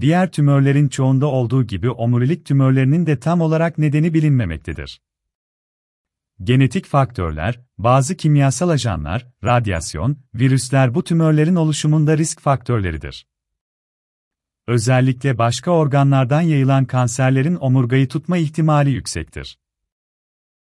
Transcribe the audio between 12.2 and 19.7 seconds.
faktörleridir. Özellikle başka organlardan yayılan kanserlerin omurgayı tutma ihtimali yüksektir.